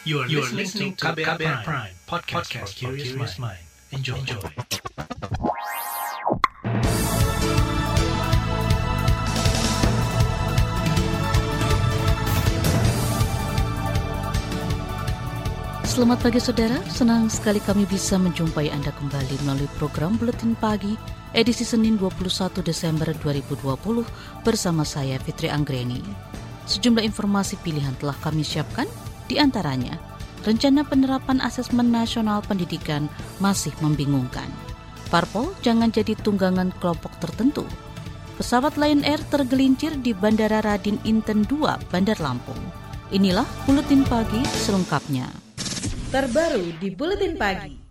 [0.00, 3.60] You are, you are listening to KBR, KBR Prime, Prime podcast, podcast for curious mind.
[3.92, 4.16] Enjoy.
[4.16, 4.40] Enjoy.
[15.84, 20.96] Selamat pagi saudara, senang sekali kami bisa menjumpai Anda kembali melalui program Buletin Pagi
[21.36, 24.08] edisi Senin 21 Desember 2020
[24.48, 26.00] bersama saya Fitri Anggreni.
[26.64, 28.88] Sejumlah informasi pilihan telah kami siapkan
[29.30, 29.94] di antaranya,
[30.42, 33.06] rencana penerapan asesmen nasional pendidikan
[33.38, 34.50] masih membingungkan.
[35.06, 37.62] Parpol jangan jadi tunggangan kelompok tertentu.
[38.34, 42.58] Pesawat Lion Air tergelincir di Bandara Radin Inten 2, Bandar Lampung.
[43.14, 45.30] Inilah Buletin Pagi selengkapnya.
[46.10, 47.89] Terbaru di Buletin Pagi.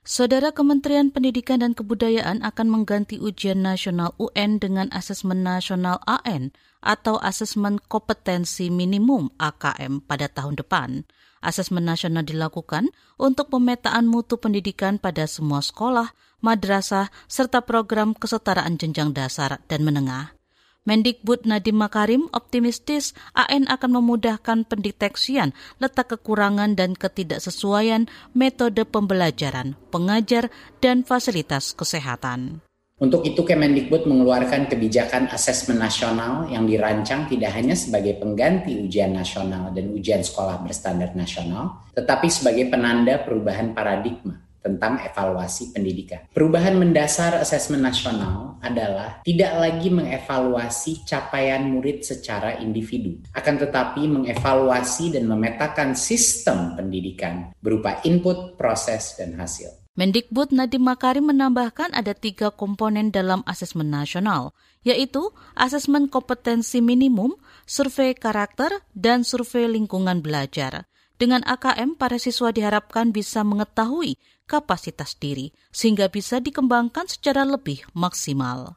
[0.00, 7.20] Saudara Kementerian Pendidikan dan Kebudayaan akan mengganti ujian nasional UN dengan asesmen nasional AN atau
[7.20, 11.04] asesmen kompetensi minimum AKM pada tahun depan.
[11.44, 12.88] Asesmen nasional dilakukan
[13.20, 20.39] untuk pemetaan mutu pendidikan pada semua sekolah, madrasah, serta program kesetaraan jenjang dasar dan menengah.
[20.88, 30.48] Mendikbud Nadiem Makarim optimistis AN akan memudahkan pendeteksian letak kekurangan dan ketidaksesuaian metode pembelajaran, pengajar,
[30.80, 32.64] dan fasilitas kesehatan.
[32.96, 39.72] Untuk itu Kemendikbud mengeluarkan kebijakan asesmen nasional yang dirancang tidak hanya sebagai pengganti ujian nasional
[39.76, 46.24] dan ujian sekolah berstandar nasional, tetapi sebagai penanda perubahan paradigma tentang evaluasi pendidikan.
[46.32, 55.16] Perubahan mendasar asesmen nasional adalah tidak lagi mengevaluasi capaian murid secara individu, akan tetapi mengevaluasi
[55.16, 59.80] dan memetakan sistem pendidikan berupa input, proses, dan hasil.
[59.98, 67.36] Mendikbud Nadiem Makarim menambahkan ada tiga komponen dalam asesmen nasional, yaitu asesmen kompetensi minimum,
[67.68, 70.88] survei karakter, dan survei lingkungan belajar.
[71.20, 74.16] Dengan AKM, para siswa diharapkan bisa mengetahui
[74.50, 78.74] kapasitas diri, sehingga bisa dikembangkan secara lebih maksimal.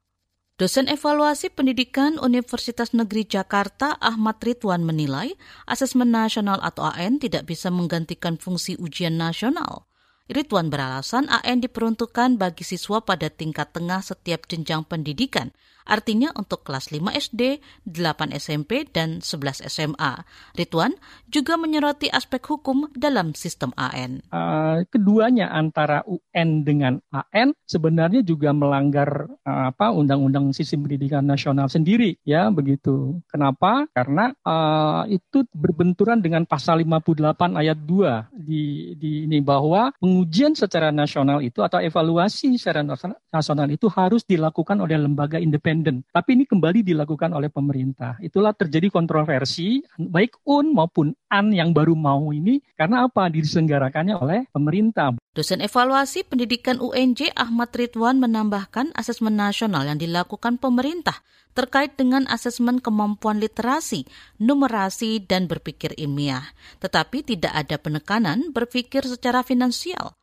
[0.61, 5.33] Dosen Evaluasi Pendidikan Universitas Negeri Jakarta Ahmad Ridwan menilai
[5.65, 9.89] asesmen nasional atau AN tidak bisa menggantikan fungsi ujian nasional.
[10.31, 15.51] Ridwan beralasan AN diperuntukkan bagi siswa pada tingkat tengah setiap jenjang pendidikan,
[15.83, 20.23] artinya untuk kelas 5 SD, 8 SMP, dan 11 SMA.
[20.55, 20.95] Ridwan
[21.27, 24.23] juga menyoroti aspek hukum dalam sistem AN.
[24.31, 31.67] Uh, keduanya antara UN dengan AN sebenarnya juga melanggar uh, apa Undang-Undang Sistem Pendidikan Nasional
[31.67, 33.19] sendiri, ya begitu.
[33.27, 33.91] Kenapa?
[33.91, 40.93] Karena uh, itu berbenturan dengan pasal 58 ayat 2 di, di ini bahwa pengujian secara
[40.93, 42.85] nasional itu atau evaluasi secara
[43.33, 46.05] nasional itu harus dilakukan oleh lembaga independen.
[46.13, 48.21] Tapi ini kembali dilakukan oleh pemerintah.
[48.21, 54.45] Itulah terjadi kontroversi baik UN maupun AN yang baru mau ini karena apa diselenggarakannya oleh
[54.53, 55.17] pemerintah.
[55.33, 61.25] Dosen evaluasi pendidikan UNJ Ahmad Ridwan menambahkan asesmen nasional yang dilakukan pemerintah
[61.57, 64.05] terkait dengan asesmen kemampuan literasi,
[64.37, 66.53] numerasi, dan berpikir ilmiah,
[66.85, 70.13] tetapi tidak ada penekanan berpikir secara finansial.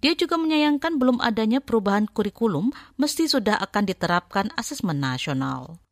[0.00, 5.83] Dia juga menyayangkan belum adanya perubahan kurikulum mesti sudah akan diterapkan asesmen nasional.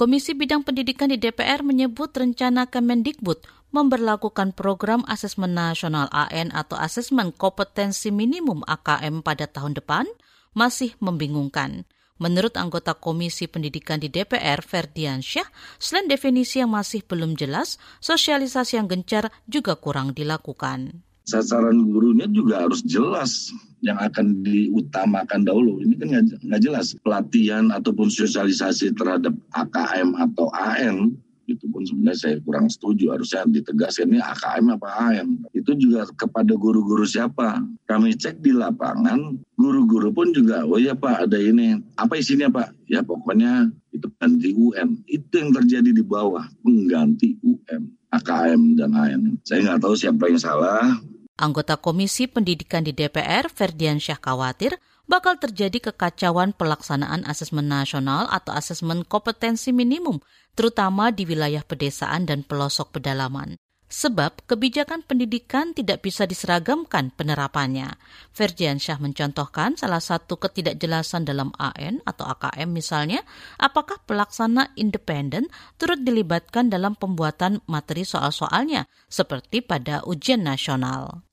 [0.00, 7.36] Komisi Bidang Pendidikan di DPR menyebut rencana Kemendikbud memberlakukan program asesmen nasional AN atau asesmen
[7.36, 10.08] kompetensi minimum AKM pada tahun depan
[10.56, 11.84] masih membingungkan.
[12.16, 15.44] Menurut anggota Komisi Pendidikan di DPR, Ferdian Syah,
[15.76, 21.04] selain definisi yang masih belum jelas, sosialisasi yang gencar juga kurang dilakukan.
[21.30, 23.54] Sasaran gurunya juga harus jelas
[23.86, 25.78] yang akan diutamakan dahulu.
[25.78, 26.98] Ini kan nggak jelas.
[26.98, 31.14] Pelatihan ataupun sosialisasi terhadap AKM atau AN
[31.50, 33.14] itu pun sebenarnya saya kurang setuju.
[33.14, 37.62] Harusnya ditegaskan ini AKM apa AM itu juga kepada guru-guru siapa?
[37.86, 41.78] Kami cek di lapangan guru-guru pun juga oh ya Pak ada ini.
[41.98, 42.86] Apa isinya Pak?
[42.86, 49.22] Ya pokoknya itu ganti UN itu yang terjadi di bawah pengganti UN AKM dan AM
[49.42, 50.94] saya nggak tahu siapa yang salah
[51.40, 54.76] Anggota Komisi Pendidikan di DPR, Ferdian Syah khawatir
[55.08, 60.20] bakal terjadi kekacauan pelaksanaan asesmen nasional atau asesmen kompetensi minimum
[60.52, 63.56] terutama di wilayah pedesaan dan pelosok pedalaman.
[63.90, 67.98] Sebab kebijakan pendidikan tidak bisa diseragamkan penerapannya.
[68.30, 73.26] Ferdian Syah mencontohkan salah satu ketidakjelasan dalam AN atau AKM misalnya,
[73.58, 81.26] apakah pelaksana independen turut dilibatkan dalam pembuatan materi soal-soalnya, seperti pada ujian nasional.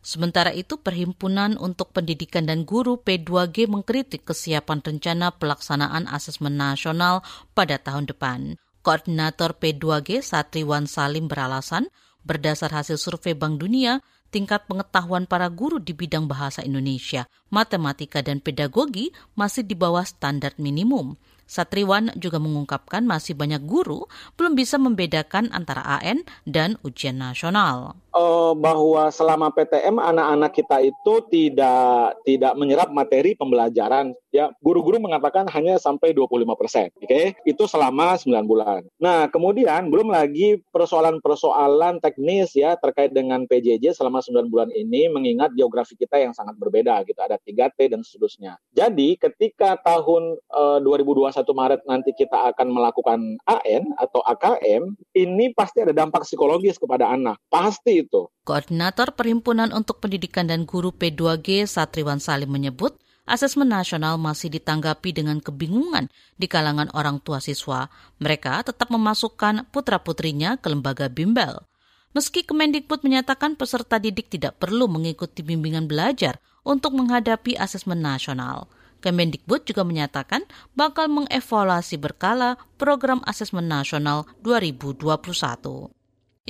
[0.00, 7.20] Sementara itu, Perhimpunan untuk Pendidikan dan Guru P2G mengkritik kesiapan rencana pelaksanaan asesmen nasional
[7.52, 8.56] pada tahun depan.
[8.80, 15.96] Koordinator P2G Satriwan Salim beralasan Berdasar hasil survei Bank Dunia, tingkat pengetahuan para guru di
[15.96, 21.16] bidang bahasa Indonesia, matematika, dan pedagogi masih di bawah standar minimum.
[21.50, 24.06] Satriwan juga mengungkapkan masih banyak guru
[24.38, 27.98] belum bisa membedakan antara AN dan ujian nasional.
[28.14, 35.46] Uh, bahwa selama PTM anak-anak kita itu tidak tidak menyerap materi pembelajaran ya guru-guru mengatakan
[35.50, 37.06] hanya sampai 25 persen oke?
[37.06, 37.34] Okay?
[37.46, 38.82] itu selama 9 bulan.
[39.02, 45.52] Nah kemudian belum lagi persoalan-persoalan teknis ya terkait dengan PJJ selama 9 bulan ini mengingat
[45.58, 47.18] geografi kita yang sangat berbeda gitu.
[47.18, 48.56] Ada 3T dan seterusnya.
[48.72, 55.82] Jadi ketika tahun uh, 2021 Maret nanti kita akan melakukan AN atau AKM ini pasti
[55.82, 57.36] ada dampak psikologis kepada anak.
[57.50, 58.30] Pasti itu.
[58.46, 62.96] Koordinator Perhimpunan untuk Pendidikan dan Guru P2G Satriwan Salim menyebut
[63.30, 67.86] asesmen nasional masih ditanggapi dengan kebingungan di kalangan orang tua siswa.
[68.18, 71.62] Mereka tetap memasukkan putra-putrinya ke lembaga bimbel.
[72.10, 78.66] Meski Kemendikbud menyatakan peserta didik tidak perlu mengikuti bimbingan belajar untuk menghadapi asesmen nasional.
[78.98, 80.42] Kemendikbud juga menyatakan
[80.74, 85.99] bakal mengevaluasi berkala program asesmen nasional 2021.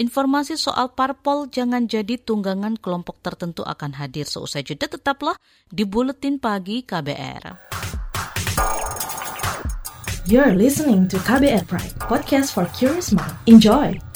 [0.00, 5.36] Informasi soal parpol jangan jadi tunggangan kelompok tertentu akan hadir seusai jeda tetaplah
[5.68, 7.68] di Buletin Pagi KBR.
[10.24, 13.36] You're listening to KBR Pride, podcast for curious mind.
[13.44, 14.09] Enjoy!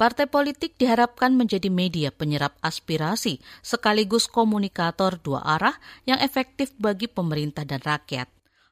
[0.00, 5.76] Partai politik diharapkan menjadi media penyerap aspirasi sekaligus komunikator dua arah
[6.08, 8.24] yang efektif bagi pemerintah dan rakyat.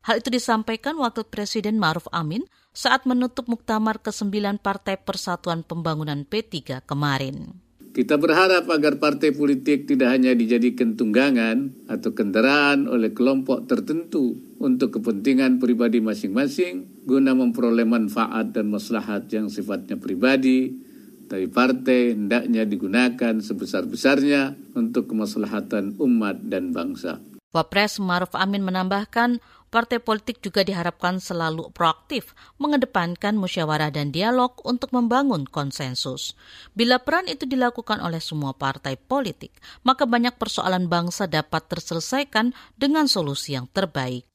[0.09, 6.81] Hal itu disampaikan Wakil Presiden Maruf Amin saat menutup muktamar ke-9 Partai Persatuan Pembangunan P3
[6.89, 7.61] kemarin.
[7.93, 14.97] Kita berharap agar partai politik tidak hanya dijadikan tunggangan atau kendaraan oleh kelompok tertentu untuk
[14.97, 20.88] kepentingan pribadi masing-masing guna memperoleh manfaat dan maslahat yang sifatnya pribadi,
[21.29, 27.21] dari partai hendaknya digunakan sebesar-besarnya untuk kemaslahatan umat dan bangsa.
[27.49, 29.41] Wapres Maruf Amin menambahkan,
[29.73, 36.37] partai politik juga diharapkan selalu proaktif, mengedepankan musyawarah dan dialog untuk membangun konsensus.
[36.77, 43.09] Bila peran itu dilakukan oleh semua partai politik, maka banyak persoalan bangsa dapat terselesaikan dengan
[43.09, 44.29] solusi yang terbaik.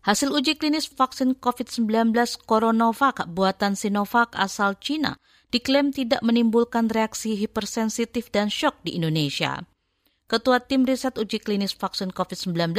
[0.00, 2.16] Hasil uji klinis vaksin COVID-19
[2.48, 5.20] Coronavac buatan Sinovac asal Cina
[5.50, 9.66] diklaim tidak menimbulkan reaksi hipersensitif dan shock di Indonesia.
[10.30, 12.70] Ketua Tim Riset Uji Klinis Vaksin COVID-19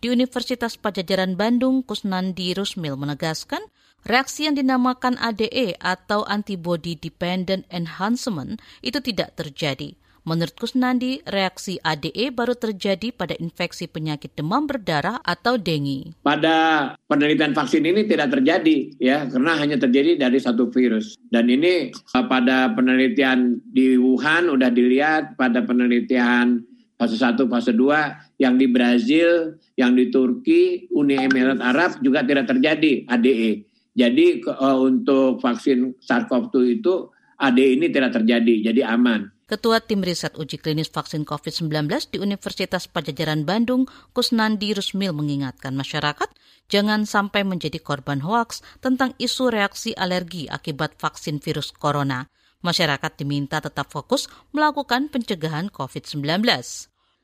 [0.00, 3.60] di Universitas Pajajaran Bandung, Kusnandi Rusmil menegaskan,
[4.08, 9.92] reaksi yang dinamakan ADE atau Antibody Dependent Enhancement itu tidak terjadi.
[10.24, 16.16] Menurut Kusnandi, reaksi ADE baru terjadi pada infeksi penyakit demam berdarah atau dengue.
[16.24, 21.20] Pada penelitian vaksin ini tidak terjadi ya karena hanya terjadi dari satu virus.
[21.28, 26.64] Dan ini eh, pada penelitian di Wuhan udah dilihat pada penelitian
[26.96, 32.48] fase 1, fase 2 yang di Brazil, yang di Turki, Uni Emirat Arab juga tidak
[32.48, 33.68] terjadi ADE.
[33.92, 39.33] Jadi uh, untuk vaksin SARS-CoV-2 itu ADE ini tidak terjadi, jadi aman.
[39.54, 46.26] Ketua Tim Riset Uji Klinis Vaksin COVID-19 di Universitas Pajajaran Bandung, Kusnandi Rusmil mengingatkan masyarakat
[46.66, 52.26] jangan sampai menjadi korban hoaks tentang isu reaksi alergi akibat vaksin virus corona.
[52.66, 56.42] Masyarakat diminta tetap fokus melakukan pencegahan COVID-19.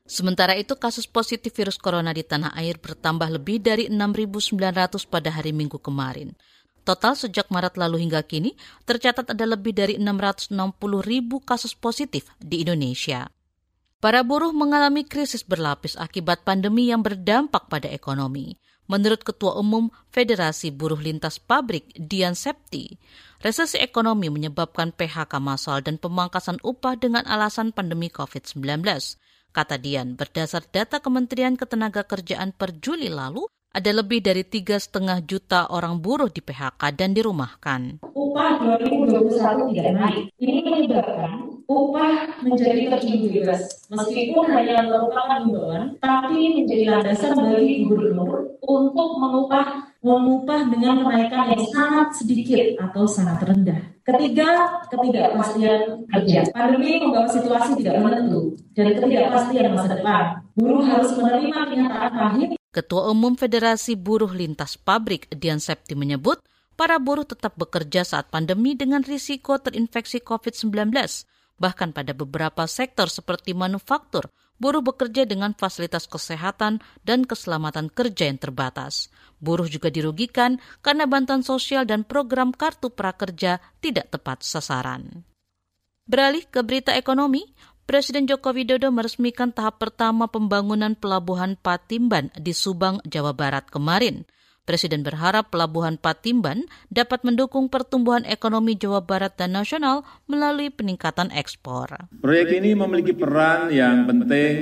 [0.07, 5.51] Sementara itu, kasus positif virus corona di tanah air bertambah lebih dari 6.900 pada hari
[5.51, 6.31] Minggu kemarin.
[6.81, 8.57] Total sejak Maret lalu hingga kini
[8.89, 10.53] tercatat ada lebih dari 660
[11.05, 13.29] ribu kasus positif di Indonesia.
[14.01, 18.57] Para buruh mengalami krisis berlapis akibat pandemi yang berdampak pada ekonomi.
[18.89, 22.97] Menurut Ketua Umum Federasi Buruh Lintas Pabrik Dian Septi,
[23.45, 28.81] resesi ekonomi menyebabkan PHK massal dan pemangkasan upah dengan alasan pandemi COVID-19.
[29.53, 35.71] Kata Dian, berdasar data Kementerian Ketenagakerjaan per Juli lalu, ada lebih dari tiga setengah juta
[35.71, 38.03] orang buruh di PHK dan dirumahkan.
[38.11, 38.51] Upah
[38.83, 40.23] 2021 tidak naik.
[40.35, 43.87] Ini menyebabkan upah menjadi terjun bebas.
[43.87, 51.63] Meskipun hanya merupakan himbauan, tapi menjadi landasan bagi gubernur untuk mengupah mengupah dengan kenaikan yang
[51.69, 53.79] sangat sedikit atau sangat rendah.
[54.01, 56.49] Ketiga, ketidakpastian kerja.
[56.49, 60.23] Pandemi membawa situasi tidak menentu dan ketidakpastian masa depan.
[60.57, 66.39] Buruh harus menerima kenyataan pahit Ketua Umum Federasi Buruh Lintas Pabrik Dian Septi menyebut,
[66.79, 70.95] para buruh tetap bekerja saat pandemi dengan risiko terinfeksi COVID-19.
[71.59, 78.39] Bahkan pada beberapa sektor seperti manufaktur, buruh bekerja dengan fasilitas kesehatan dan keselamatan kerja yang
[78.39, 79.11] terbatas.
[79.43, 85.27] Buruh juga dirugikan karena bantuan sosial dan program kartu prakerja tidak tepat sasaran.
[86.07, 87.51] Beralih ke berita ekonomi,
[87.91, 94.23] Presiden Joko Widodo meresmikan tahap pertama pembangunan pelabuhan Patimban di Subang, Jawa Barat kemarin.
[94.63, 102.07] Presiden berharap pelabuhan Patimban dapat mendukung pertumbuhan ekonomi Jawa Barat dan nasional melalui peningkatan ekspor.
[102.23, 104.55] Proyek ini memiliki peran yang penting,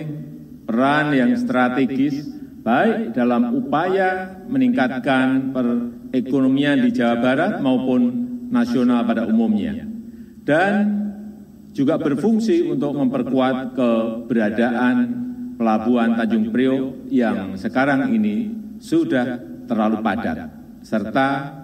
[0.66, 2.26] peran yang strategis,
[2.66, 8.02] baik dalam upaya meningkatkan perekonomian di Jawa Barat maupun
[8.50, 9.86] nasional pada umumnya.
[10.42, 11.09] Dan
[11.80, 14.96] juga berfungsi untuk memperkuat keberadaan
[15.56, 18.52] pelabuhan Tanjung Priok yang sekarang ini
[18.84, 20.52] sudah terlalu padat,
[20.84, 21.56] serta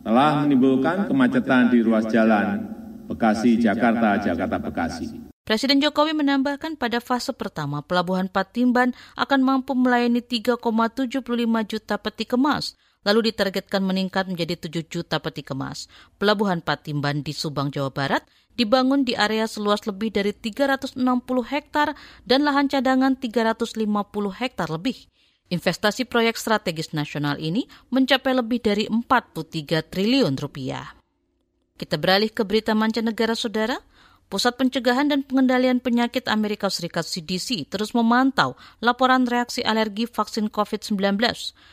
[0.00, 2.72] telah menimbulkan kemacetan di ruas jalan
[3.12, 5.28] Bekasi-Jakarta, Jakarta-Bekasi.
[5.44, 11.20] Presiden Jokowi menambahkan pada fase pertama Pelabuhan Patimban akan mampu melayani 3,75
[11.68, 15.88] juta peti kemas lalu ditargetkan meningkat menjadi 7 juta peti kemas.
[16.20, 18.28] Pelabuhan Patimban di Subang, Jawa Barat
[18.60, 21.00] dibangun di area seluas lebih dari 360
[21.48, 21.96] hektar
[22.28, 23.88] dan lahan cadangan 350
[24.36, 25.08] hektar lebih.
[25.48, 30.94] Investasi proyek strategis nasional ini mencapai lebih dari 43 triliun rupiah.
[31.80, 33.80] Kita beralih ke berita mancanegara, saudara.
[34.30, 41.18] Pusat Pencegahan dan Pengendalian Penyakit Amerika Serikat CDC terus memantau laporan reaksi alergi vaksin COVID-19.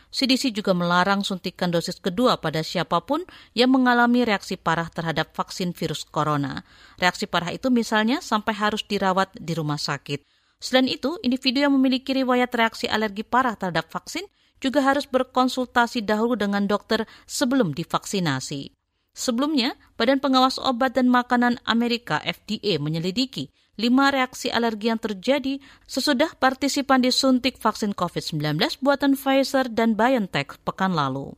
[0.09, 3.21] CDC juga melarang suntikan dosis kedua pada siapa pun
[3.53, 6.65] yang mengalami reaksi parah terhadap vaksin virus corona.
[6.97, 10.25] Reaksi parah itu misalnya sampai harus dirawat di rumah sakit.
[10.57, 14.25] Selain itu, individu yang memiliki riwayat reaksi alergi parah terhadap vaksin
[14.57, 18.76] juga harus berkonsultasi dahulu dengan dokter sebelum divaksinasi.
[19.17, 23.49] Sebelumnya, Badan Pengawas Obat dan Makanan Amerika FDA menyelidiki
[23.81, 25.57] lima reaksi alergi yang terjadi
[25.89, 31.33] sesudah partisipan disuntik vaksin COVID-19 buatan Pfizer dan BioNTech pekan lalu.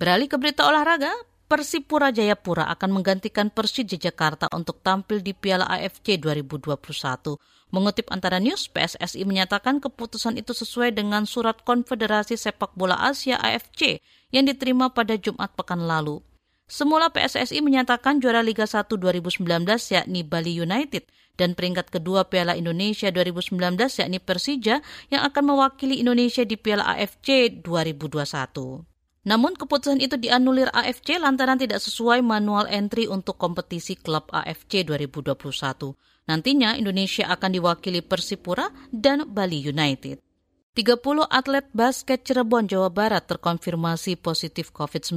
[0.00, 1.12] Beralih ke berita olahraga,
[1.48, 6.80] Persipura Jayapura akan menggantikan Persija Jakarta untuk tampil di Piala AFC 2021.
[7.72, 14.00] Mengutip antara news, PSSI menyatakan keputusan itu sesuai dengan surat Konfederasi Sepak Bola Asia AFC
[14.32, 16.24] yang diterima pada Jumat pekan lalu.
[16.68, 19.40] Semula PSSI menyatakan juara Liga 1 2019
[19.88, 21.08] yakni Bali United
[21.40, 23.56] dan peringkat kedua Piala Indonesia 2019
[24.04, 28.84] yakni Persija yang akan mewakili Indonesia di Piala AFC 2021.
[29.24, 35.96] Namun keputusan itu dianulir AFC lantaran tidak sesuai manual entry untuk kompetisi klub AFC 2021.
[36.28, 40.20] Nantinya Indonesia akan diwakili Persipura dan Bali United.
[40.76, 41.00] 30
[41.32, 45.16] atlet basket Cirebon, Jawa Barat terkonfirmasi positif COVID-19.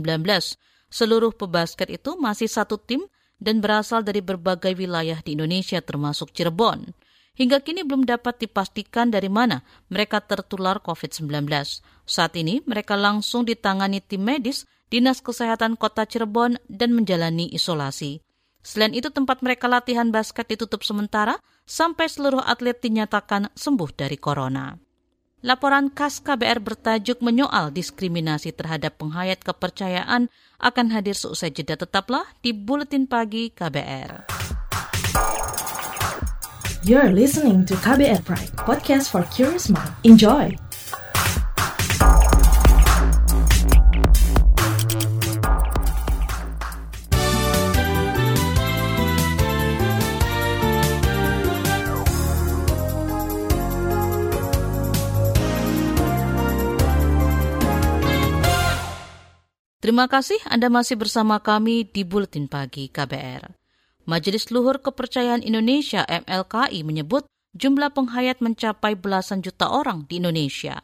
[0.91, 3.07] Seluruh pebasket itu masih satu tim
[3.39, 6.91] dan berasal dari berbagai wilayah di Indonesia termasuk Cirebon.
[7.31, 11.47] Hingga kini belum dapat dipastikan dari mana mereka tertular COVID-19.
[12.03, 18.19] Saat ini mereka langsung ditangani tim medis Dinas Kesehatan Kota Cirebon dan menjalani isolasi.
[18.59, 24.75] Selain itu tempat mereka latihan basket ditutup sementara sampai seluruh atlet dinyatakan sembuh dari corona.
[25.41, 30.29] Laporan khas KBR bertajuk menyoal diskriminasi terhadap penghayat kepercayaan
[30.61, 34.29] akan hadir seusai jeda tetaplah di Buletin Pagi KBR.
[36.85, 39.89] You're listening to KBR Pride, podcast for curious mind.
[40.05, 40.53] Enjoy!
[59.81, 63.49] Terima kasih Anda masih bersama kami di Buletin Pagi KBR.
[64.05, 67.25] Majelis Luhur Kepercayaan Indonesia MLKI menyebut
[67.57, 70.77] jumlah penghayat mencapai belasan juta orang di Indonesia.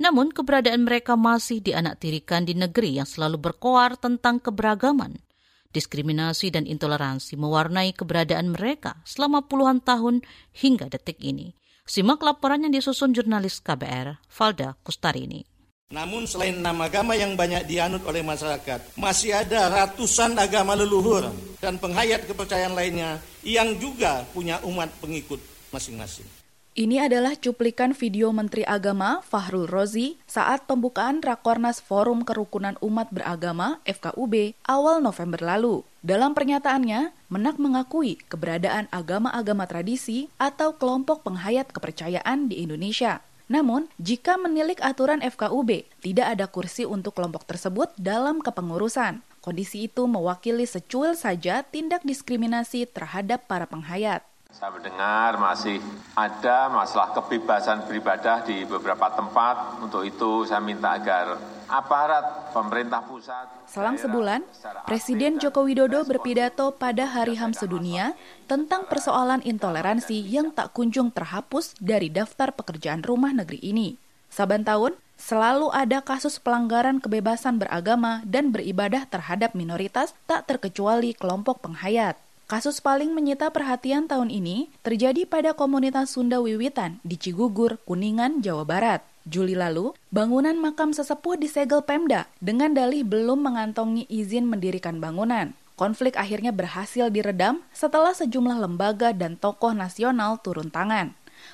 [0.00, 5.20] Namun keberadaan mereka masih dianaktirikan di negeri yang selalu berkoar tentang keberagaman.
[5.68, 10.24] Diskriminasi dan intoleransi mewarnai keberadaan mereka selama puluhan tahun
[10.56, 11.52] hingga detik ini.
[11.84, 15.57] Simak laporan yang disusun jurnalis KBR, Valda Kustarini.
[15.88, 21.32] Namun selain enam agama yang banyak dianut oleh masyarakat, masih ada ratusan agama leluhur
[21.64, 25.40] dan penghayat kepercayaan lainnya yang juga punya umat pengikut
[25.72, 26.28] masing-masing.
[26.76, 33.80] Ini adalah cuplikan video Menteri Agama Fahrul Rozi saat pembukaan Rakornas Forum Kerukunan Umat Beragama
[33.88, 35.88] FKUB awal November lalu.
[36.04, 43.20] Dalam pernyataannya, Menak mengakui keberadaan agama-agama tradisi atau kelompok penghayat kepercayaan di Indonesia.
[43.48, 49.24] Namun, jika menilik aturan FKUB, tidak ada kursi untuk kelompok tersebut dalam kepengurusan.
[49.40, 54.20] Kondisi itu mewakili secuil saja tindak diskriminasi terhadap para penghayat.
[54.52, 55.80] Saya mendengar masih
[56.12, 59.80] ada masalah kebebasan beribadah di beberapa tempat.
[59.80, 64.42] Untuk itu saya minta agar aparat pemerintah pusat Selang sebulan,
[64.88, 68.16] Presiden Joko Widodo berpidato pada Hari HAM Sedunia
[68.48, 74.00] tentang persoalan intoleransi yang tak kunjung terhapus dari daftar pekerjaan rumah negeri ini.
[74.32, 81.60] Saban tahun, selalu ada kasus pelanggaran kebebasan beragama dan beribadah terhadap minoritas tak terkecuali kelompok
[81.60, 82.16] penghayat.
[82.48, 88.64] Kasus paling menyita perhatian tahun ini terjadi pada komunitas Sunda Wiwitan di Cigugur, Kuningan, Jawa
[88.64, 89.04] Barat.
[89.28, 95.52] Juli lalu, bangunan makam sesepuh disegel Pemda dengan dalih belum mengantongi izin mendirikan bangunan.
[95.76, 101.12] Konflik akhirnya berhasil diredam setelah sejumlah lembaga dan tokoh nasional turun tangan.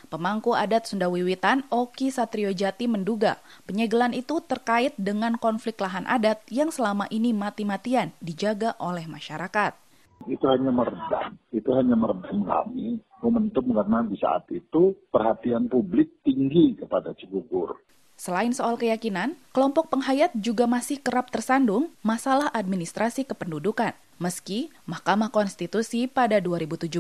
[0.09, 3.37] Pemangku adat Sunda Wiwitan, Oki Satrio Jati menduga
[3.69, 9.84] penyegelan itu terkait dengan konflik lahan adat yang selama ini mati-matian dijaga oleh masyarakat.
[10.25, 16.77] Itu hanya meredam, itu hanya meredam kami momentum karena di saat itu perhatian publik tinggi
[16.77, 17.81] kepada Cigugur.
[18.15, 23.91] Selain soal keyakinan, kelompok penghayat juga masih kerap tersandung masalah administrasi kependudukan.
[24.23, 26.95] Meski Mahkamah Konstitusi pada 2017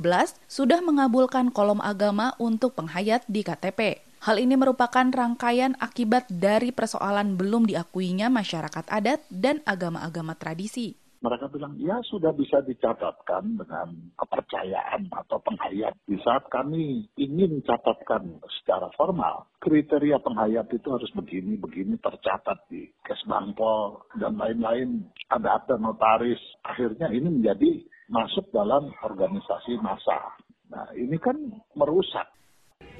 [0.51, 4.03] sudah mengabulkan kolom agama untuk penghayat di KTP.
[4.27, 11.49] Hal ini merupakan rangkaian akibat dari persoalan belum diakuinya masyarakat adat dan agama-agama tradisi mereka
[11.49, 15.97] bilang ya sudah bisa dicatatkan dengan kepercayaan atau penghayat.
[16.05, 22.93] Di saat kami ingin catatkan secara formal, kriteria penghayat itu harus begini, begini tercatat di
[23.01, 25.09] Kesbangpol dan lain-lain.
[25.33, 26.41] Ada akte notaris.
[26.61, 27.81] Akhirnya ini menjadi
[28.13, 30.37] masuk dalam organisasi massa.
[30.69, 31.41] Nah ini kan
[31.73, 32.29] merusak.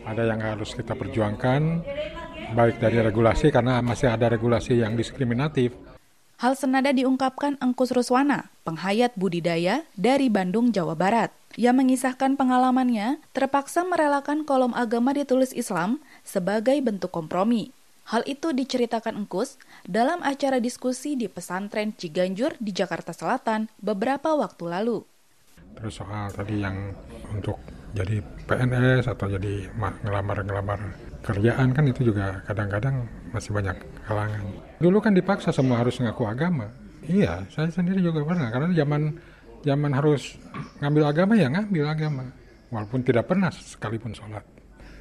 [0.05, 1.85] Ada yang harus kita perjuangkan,
[2.57, 5.77] baik dari regulasi karena masih ada regulasi yang diskriminatif
[6.35, 11.31] Hal senada diungkapkan Engkus Ruswana, penghayat budidaya dari Bandung, Jawa Barat.
[11.55, 17.71] Ia mengisahkan pengalamannya terpaksa merelakan kolom agama ditulis Islam sebagai bentuk kompromi.
[18.11, 19.57] Hal itu diceritakan Engkus
[19.87, 25.07] dalam acara diskusi di pesantren Ciganjur di Jakarta Selatan beberapa waktu lalu.
[25.79, 26.91] Terus soal tadi yang
[27.31, 27.63] untuk
[27.95, 28.19] jadi
[28.51, 30.81] PNS atau jadi ngelamar-ngelamar
[31.25, 34.45] kerjaan kan itu juga kadang-kadang masih banyak halangan.
[34.77, 36.69] Dulu kan dipaksa semua harus ngaku agama.
[37.09, 39.17] Iya, saya sendiri juga pernah karena zaman
[39.65, 40.37] zaman harus
[40.85, 42.25] ngambil agama ya ngambil agama.
[42.69, 44.45] Walaupun tidak pernah sekalipun sholat.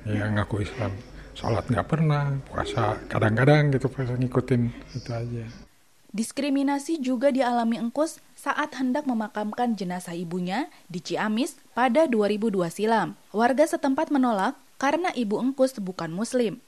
[0.08, 0.96] Ya ngaku Islam.
[1.34, 4.62] Sholat nggak pernah, puasa kadang-kadang gitu pas ngikutin
[4.96, 5.46] itu aja.
[6.14, 13.18] Diskriminasi juga dialami Engkus saat hendak memakamkan jenazah ibunya di Ciamis pada 2002 silam.
[13.34, 16.62] Warga setempat menolak karena ibu Engkus bukan muslim.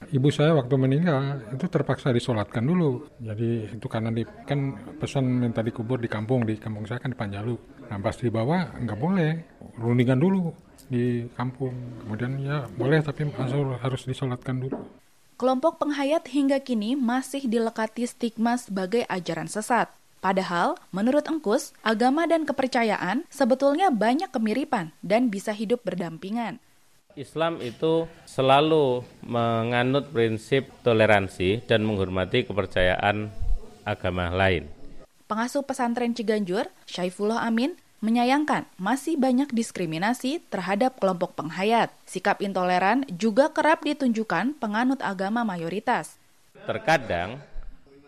[0.00, 3.04] Ibu saya waktu meninggal itu terpaksa disolatkan dulu.
[3.20, 7.18] Jadi itu karena di, kan pesan minta dikubur di kampung, di kampung saya kan di
[7.20, 7.52] Panjalu.
[7.92, 9.30] Nah pas dibawa nggak boleh,
[9.76, 10.56] rundingan dulu
[10.88, 12.00] di kampung.
[12.00, 13.28] Kemudian ya boleh tapi
[13.84, 14.80] harus disolatkan dulu.
[15.36, 19.92] Kelompok penghayat hingga kini masih dilekati stigma sebagai ajaran sesat.
[20.20, 26.60] Padahal, menurut Engkus, agama dan kepercayaan sebetulnya banyak kemiripan dan bisa hidup berdampingan.
[27.20, 33.28] Islam itu selalu menganut prinsip toleransi dan menghormati kepercayaan
[33.84, 34.64] agama lain.
[35.28, 41.92] Pengasuh pesantren Ciganjur, Syaifullah Amin, menyayangkan masih banyak diskriminasi terhadap kelompok penghayat.
[42.08, 46.16] Sikap intoleran juga kerap ditunjukkan penganut agama mayoritas.
[46.64, 47.44] Terkadang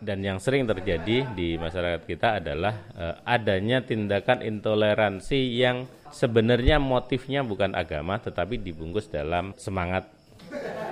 [0.03, 7.41] dan yang sering terjadi di masyarakat kita adalah eh, adanya tindakan intoleransi yang sebenarnya motifnya
[7.41, 10.05] bukan agama tetapi dibungkus dalam semangat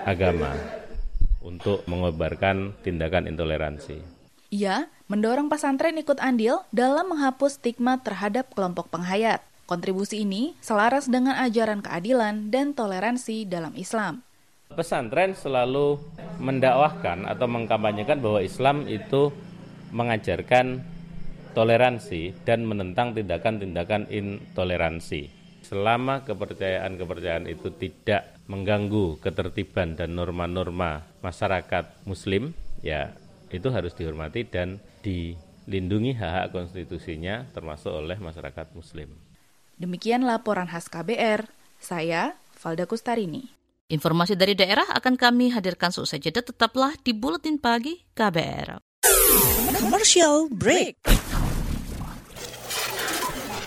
[0.08, 0.56] agama
[1.44, 4.02] untuk mengobarkan tindakan intoleransi.
[4.52, 9.44] Ia mendorong pesantren ikut andil dalam menghapus stigma terhadap kelompok penghayat.
[9.64, 14.20] Kontribusi ini selaras dengan ajaran keadilan dan toleransi dalam Islam.
[14.72, 16.00] Pesantren selalu
[16.40, 19.30] mendakwahkan atau mengkampanyekan bahwa Islam itu
[19.92, 20.82] mengajarkan
[21.52, 25.30] toleransi dan menentang tindakan-tindakan intoleransi.
[25.62, 33.14] Selama kepercayaan-kepercayaan itu tidak mengganggu ketertiban dan norma-norma masyarakat muslim, ya
[33.52, 39.12] itu harus dihormati dan dilindungi hak-hak konstitusinya termasuk oleh masyarakat muslim.
[39.78, 41.48] Demikian laporan khas KBR,
[41.80, 43.61] saya Valda Kustarini.
[43.92, 46.40] Informasi dari daerah akan kami hadirkan seusai jeda.
[46.40, 48.80] Tetaplah di Buletin Pagi KBR.
[49.84, 51.12] Commercial Break.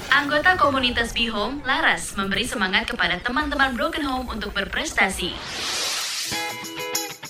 [0.08, 5.36] Anggota komunitas Be Home, Laras, memberi semangat kepada teman-teman Broken Home untuk berprestasi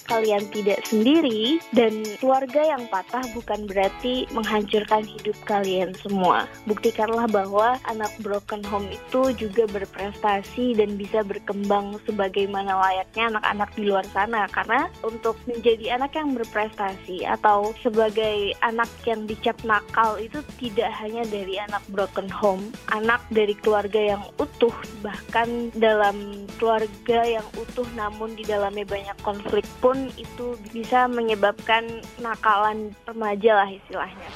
[0.07, 6.47] kalian tidak sendiri dan keluarga yang patah bukan berarti menghancurkan hidup kalian semua.
[6.69, 13.83] Buktikanlah bahwa anak broken home itu juga berprestasi dan bisa berkembang sebagaimana layaknya anak-anak di
[13.89, 20.41] luar sana karena untuk menjadi anak yang berprestasi atau sebagai anak yang dicap nakal itu
[20.61, 27.47] tidak hanya dari anak broken home, anak dari keluarga yang utuh bahkan dalam keluarga yang
[27.57, 34.29] utuh namun di dalamnya banyak konflik pun itu bisa menyebabkan nakalan remaja lah istilahnya.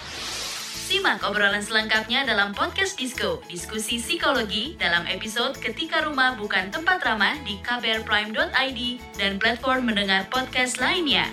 [0.88, 7.37] Simak obrolan selengkapnya dalam podcast Disco, diskusi psikologi dalam episode Ketika Rumah Bukan Tempat Ramah
[7.44, 8.81] di kbrprime.id
[9.20, 11.28] dan platform mendengar podcast lainnya.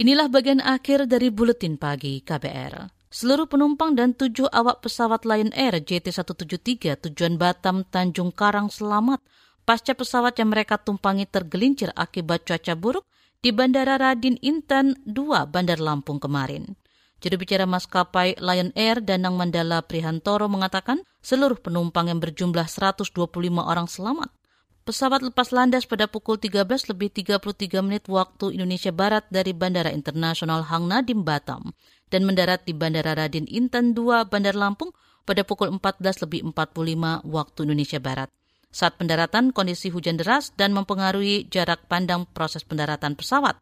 [0.00, 2.88] Inilah bagian akhir dari Buletin Pagi KBR.
[3.12, 9.20] Seluruh penumpang dan tujuh awak pesawat Lion Air JT173 tujuan Batam Tanjung Karang selamat
[9.68, 13.04] pasca pesawat yang mereka tumpangi tergelincir akibat cuaca buruk
[13.44, 15.12] di Bandara Radin Intan 2
[15.52, 16.80] Bandar Lampung kemarin.
[17.20, 23.12] Juru bicara maskapai Lion Air Danang Mandala Prihantoro mengatakan seluruh penumpang yang berjumlah 125
[23.60, 24.32] orang selamat.
[24.80, 30.64] Pesawat lepas landas pada pukul 13 lebih 33 menit waktu Indonesia Barat dari Bandara Internasional
[30.64, 31.76] Hang Nadim Batam
[32.08, 34.96] dan mendarat di Bandara Radin Intan 2 Bandar Lampung
[35.28, 38.32] pada pukul 14 lebih 45 waktu Indonesia Barat.
[38.70, 43.58] Saat pendaratan, kondisi hujan deras dan mempengaruhi jarak pandang proses pendaratan pesawat.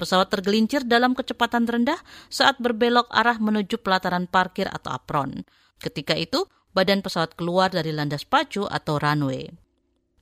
[0.00, 2.00] Pesawat tergelincir dalam kecepatan rendah
[2.32, 5.44] saat berbelok arah menuju pelataran parkir atau apron.
[5.82, 9.61] Ketika itu, badan pesawat keluar dari landas pacu atau runway.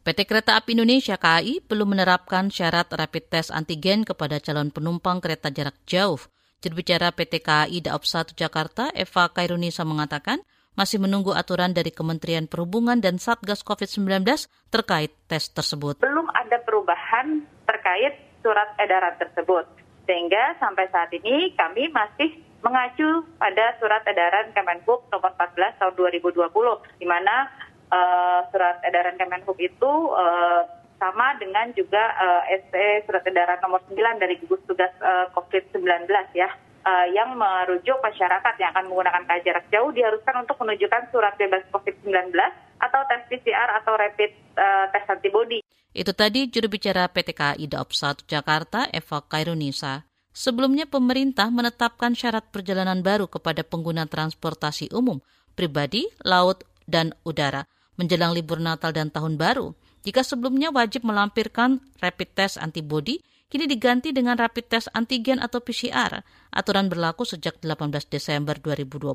[0.00, 5.52] PT Kereta Api Indonesia KAI belum menerapkan syarat rapid test antigen kepada calon penumpang kereta
[5.52, 6.16] jarak jauh.
[6.64, 10.40] Jurubicara PT KAI Daop 1 Jakarta, Eva Kairunisa mengatakan,
[10.72, 14.24] masih menunggu aturan dari Kementerian Perhubungan dan Satgas COVID-19
[14.72, 16.00] terkait tes tersebut.
[16.00, 19.68] Belum ada perubahan terkait surat edaran tersebut.
[20.08, 26.48] Sehingga sampai saat ini kami masih mengacu pada surat edaran Kemenhub nomor 14 tahun 2020
[26.96, 27.52] di mana
[27.90, 30.62] uh, surat edaran Kemenhub itu uh,
[31.00, 32.74] sama dengan juga uh, ST
[33.08, 36.48] surat edaran nomor 9 dari gugus tugas uh, COVID-19 ya
[36.84, 41.64] uh, yang merujuk masyarakat yang akan menggunakan KJ jarak jauh diharuskan untuk menunjukkan surat bebas
[41.72, 42.36] COVID-19
[42.80, 45.60] atau tes PCR atau rapid uh, tes antibody.
[45.90, 50.06] Itu tadi juru bicara PT KAI Daop 1 Jakarta Eva Kairunisa.
[50.30, 55.18] Sebelumnya pemerintah menetapkan syarat perjalanan baru kepada pengguna transportasi umum,
[55.58, 57.66] pribadi, laut, dan udara
[58.00, 59.76] menjelang libur Natal dan Tahun Baru.
[60.00, 63.20] Jika sebelumnya wajib melampirkan rapid test antibody,
[63.52, 66.24] kini diganti dengan rapid test antigen atau PCR.
[66.48, 69.12] Aturan berlaku sejak 18 Desember 2020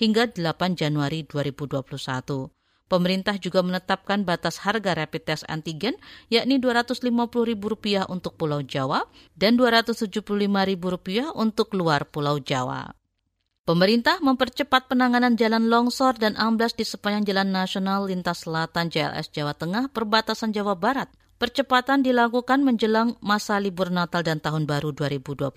[0.00, 2.48] hingga 8 Januari 2021.
[2.84, 5.96] Pemerintah juga menetapkan batas harga rapid test antigen
[6.28, 13.03] yakni Rp250.000 untuk Pulau Jawa dan Rp275.000 untuk luar Pulau Jawa.
[13.64, 19.56] Pemerintah mempercepat penanganan jalan longsor dan amblas di sepanjang Jalan Nasional Lintas Selatan JLS Jawa
[19.56, 21.08] Tengah perbatasan Jawa Barat.
[21.40, 25.48] Percepatan dilakukan menjelang masa libur Natal dan Tahun Baru 2021.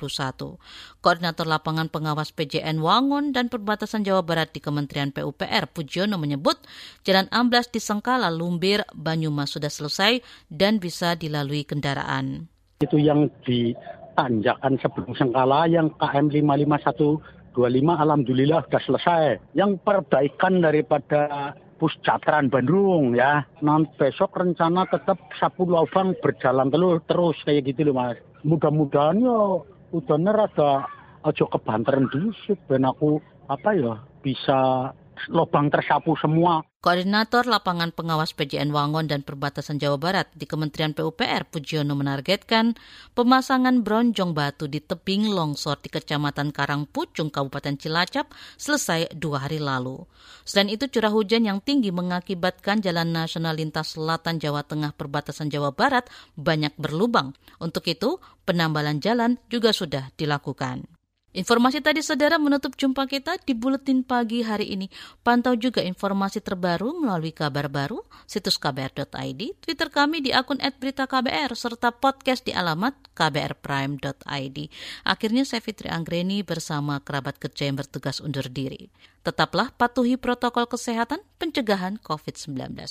[1.04, 6.64] Koordinator Lapangan Pengawas PJN Wangon dan Perbatasan Jawa Barat di Kementerian PUPR Pujiono menyebut
[7.04, 12.48] jalan amblas di Sengkala, Lumbir, Banyumas sudah selesai dan bisa dilalui kendaraan.
[12.80, 19.24] Itu yang ditanjakan sebelum Sengkala yang KM 551 25 alhamdulillah sudah selesai.
[19.58, 23.46] Yang perbaikan daripada Pusjatran Bandung ya.
[23.66, 28.18] Nanti besok rencana tetap sapu lubang berjalan terus terus kayak gitu loh mas.
[28.46, 30.86] Mudah-mudahan ya udah rada
[31.26, 32.30] aja kebanteran dulu
[32.70, 33.18] ben aku
[33.50, 34.92] apa ya bisa
[35.30, 36.62] lubang tersapu semua.
[36.78, 42.78] Koordinator Lapangan Pengawas PJN Wangon dan Perbatasan Jawa Barat di Kementerian PUPR Pujiono menargetkan
[43.18, 50.06] pemasangan bronjong batu di tebing longsor di Kecamatan Karangpucung, Kabupaten Cilacap selesai dua hari lalu.
[50.48, 55.76] Selain itu curah hujan yang tinggi mengakibatkan Jalan Nasional Lintas Selatan Jawa Tengah Perbatasan Jawa
[55.76, 56.08] Barat
[56.40, 57.36] banyak berlubang.
[57.60, 60.97] Untuk itu, penambalan jalan juga sudah dilakukan.
[61.38, 64.90] Informasi tadi saudara menutup jumpa kita di Buletin Pagi hari ini.
[65.22, 71.94] Pantau juga informasi terbaru melalui kabar baru, situs kbr.id, Twitter kami di akun @beritaKBR, serta
[71.94, 74.58] podcast di alamat kbrprime.id.
[75.06, 78.90] Akhirnya saya Fitri Anggreni bersama kerabat kerja yang bertugas undur diri.
[79.22, 82.82] Tetaplah patuhi protokol kesehatan pencegahan COVID-19.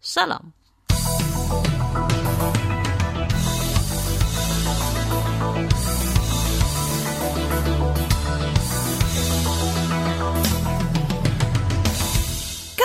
[0.00, 0.56] Salam.